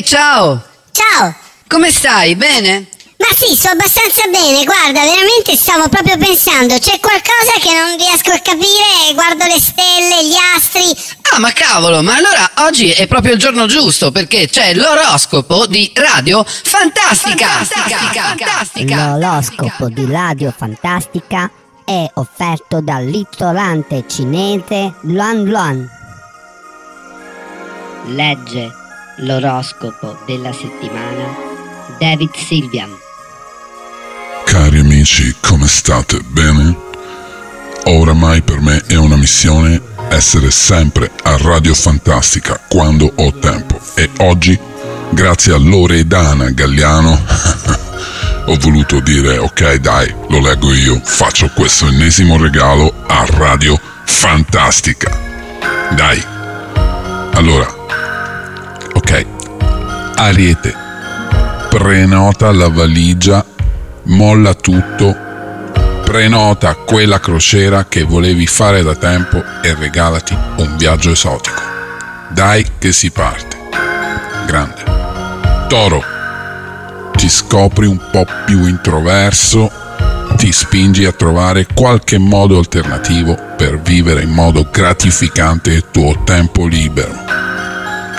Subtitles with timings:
[0.00, 0.62] Ehi, ciao!
[0.92, 1.34] Ciao!
[1.68, 2.34] Come stai?
[2.34, 2.88] Bene?
[3.18, 8.30] Ma sì, sto abbastanza bene, guarda, veramente stavo proprio pensando, c'è qualcosa che non riesco
[8.30, 10.84] a capire, guardo le stelle, gli astri.
[11.32, 15.92] Ah, ma cavolo, ma allora oggi è proprio il giorno giusto perché c'è l'oroscopo di
[15.94, 17.46] Radio Fantastica!
[17.46, 18.22] Fantastica!
[18.22, 19.16] Fantastica!
[19.16, 21.50] L'oroscopo di Radio Fantastica
[21.84, 25.90] è offerto dal ristorante cinese Luan Luan.
[28.06, 28.79] Legge
[29.20, 31.36] l'oroscopo della settimana
[31.98, 32.90] David Silvian.
[34.44, 36.20] Cari amici, come state?
[36.26, 36.88] Bene?
[37.84, 44.10] Oramai per me è una missione essere sempre a Radio Fantastica quando ho tempo e
[44.18, 44.58] oggi,
[45.10, 47.10] grazie a Loredana Galliano,
[48.46, 55.16] ho voluto dire ok dai, lo leggo io, faccio questo ennesimo regalo a Radio Fantastica.
[55.94, 56.22] Dai.
[57.32, 57.66] Allora,
[60.22, 60.74] Ariete,
[61.70, 63.42] prenota la valigia
[64.02, 65.16] molla tutto,
[66.04, 71.62] prenota quella crociera che volevi fare da tempo e regalati un viaggio esotico.
[72.28, 73.56] Dai che si parte.
[74.44, 74.82] Grande.
[75.68, 76.04] Toro,
[77.16, 79.70] ti scopri un po' più introverso,
[80.36, 86.66] ti spingi a trovare qualche modo alternativo per vivere in modo gratificante il tuo tempo
[86.66, 87.29] libero.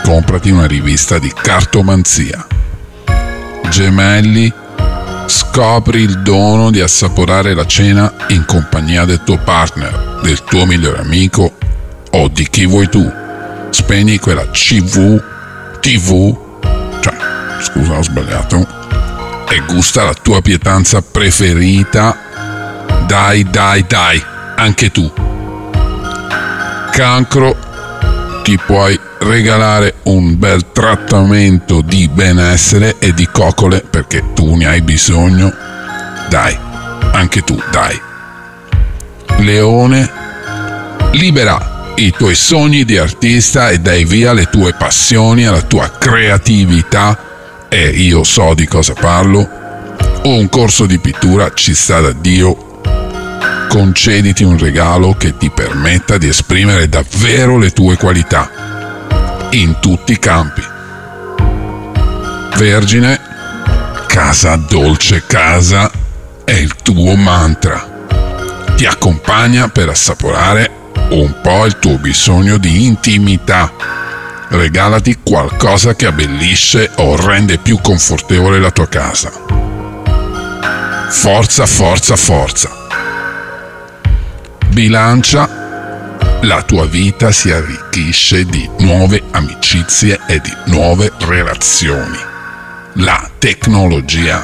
[0.04, 2.46] Comprati una rivista di cartomanzia.
[3.70, 4.52] Gemelli,
[5.32, 11.00] Scopri il dono di assaporare la cena in compagnia del tuo partner, del tuo migliore
[11.00, 11.56] amico
[12.12, 13.10] o di chi vuoi tu.
[13.70, 15.22] Spegni quella CV,
[15.80, 16.38] TV,
[17.00, 17.14] cioè,
[17.62, 18.68] scusa ho sbagliato,
[19.48, 22.18] e gusta la tua pietanza preferita.
[23.08, 24.22] Dai, dai, dai,
[24.58, 25.10] anche tu.
[26.92, 27.56] Cancro,
[28.44, 34.82] ti puoi regalare un bel trattamento di benessere e di coccole perché tu ne hai
[34.82, 35.52] bisogno.
[36.30, 36.58] Dai,
[37.12, 38.00] anche tu, dai.
[39.38, 40.10] Leone,
[41.12, 47.18] libera i tuoi sogni di artista e dai via le tue passioni alla tua creatività
[47.70, 49.60] e io so di cosa parlo.
[50.24, 52.71] Un corso di pittura ci sta da Dio
[53.72, 60.20] concediti un regalo che ti permetta di esprimere davvero le tue qualità in tutti i
[60.20, 60.62] campi.
[62.58, 63.18] Vergine,
[64.08, 65.90] casa dolce casa
[66.44, 68.06] è il tuo mantra.
[68.76, 70.70] Ti accompagna per assaporare
[71.12, 73.72] un po' il tuo bisogno di intimità.
[74.50, 79.32] Regalati qualcosa che abbellisce o rende più confortevole la tua casa.
[81.10, 82.80] Forza, forza, forza.
[84.72, 85.60] Bilancia
[86.44, 92.18] la tua vita si arricchisce di nuove amicizie e di nuove relazioni.
[92.94, 94.44] La tecnologia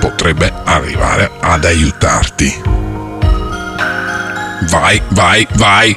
[0.00, 2.62] potrebbe arrivare ad aiutarti.
[4.68, 5.96] Vai, vai, vai!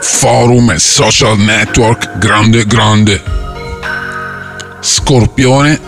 [0.00, 3.20] Forum e social network grande, grande.
[4.80, 5.80] Scorpione,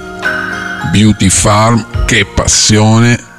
[0.90, 3.29] beauty farm, che passione.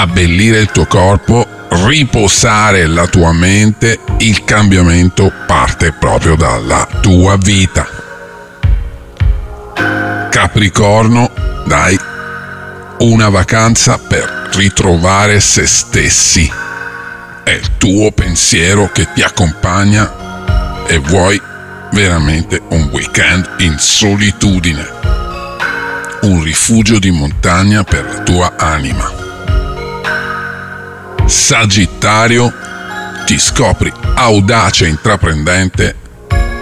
[0.00, 7.84] Abbellire il tuo corpo riposare la tua mente, il cambiamento parte proprio dalla tua vita.
[10.30, 11.32] Capricorno,
[11.66, 11.98] dai,
[12.98, 16.48] una vacanza per ritrovare se stessi.
[17.42, 21.42] È il tuo pensiero che ti accompagna e vuoi
[21.90, 24.86] veramente un weekend in solitudine.
[26.20, 29.27] Un rifugio di montagna per la tua anima.
[31.28, 32.50] Sagittario,
[33.26, 35.94] ti scopri audace e intraprendente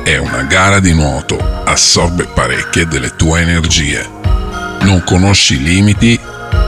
[0.03, 4.05] e una gara di nuoto assorbe parecchie delle tue energie.
[4.81, 6.19] Non conosci i limiti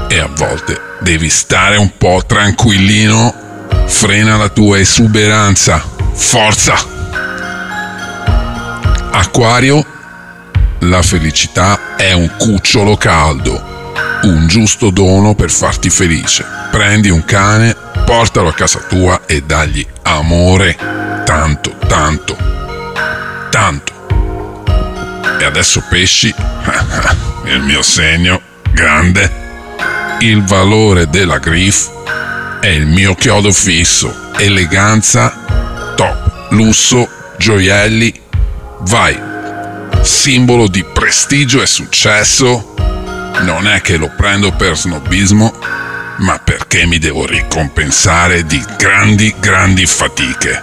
[0.07, 3.67] e a volte devi stare un po' tranquillino.
[3.87, 5.83] Frena la tua esuberanza.
[6.13, 6.77] Forza!
[9.11, 9.85] Acquario,
[10.81, 13.91] la felicità è un cucciolo caldo,
[14.23, 16.47] un giusto dono per farti felice.
[16.71, 20.75] Prendi un cane portalo a casa tua e dagli amore.
[21.27, 22.35] Tanto, tanto,
[23.51, 24.07] tanto.
[25.39, 26.35] E adesso pesci,
[27.45, 28.41] il mio segno,
[28.71, 29.31] grande.
[30.21, 31.91] Il valore della griff
[32.61, 34.31] è il mio chiodo fisso.
[34.39, 37.07] Eleganza, top, lusso,
[37.37, 38.23] gioielli.
[38.85, 39.21] Vai.
[40.01, 42.75] Simbolo di prestigio e successo.
[43.43, 45.53] Non è che lo prendo per snobismo
[46.19, 50.63] ma perché mi devo ricompensare di grandi, grandi fatiche.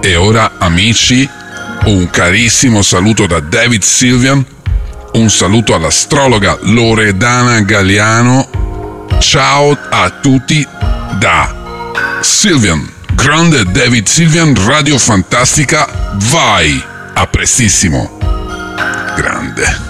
[0.00, 1.28] E ora, amici,
[1.84, 4.44] un carissimo saluto da David Sylvian
[5.12, 9.08] Un saluto all'astrologa Loredana Galliano.
[9.18, 10.66] Ciao a tutti
[11.18, 11.54] da
[12.20, 16.14] Silvian, grande David Silvian, Radio Fantastica.
[16.30, 16.82] Vai!
[17.14, 18.18] A prestissimo.
[19.16, 19.89] Grande.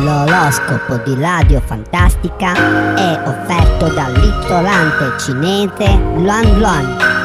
[0.00, 7.21] L'oroscopo di Radio Fantastica è offerto dal ristorante cinese Luan Luan